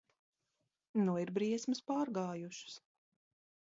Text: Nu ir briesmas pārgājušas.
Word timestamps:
Nu 1.09 1.15
ir 1.23 1.33
briesmas 1.35 1.83
pārgājušas. 1.93 2.83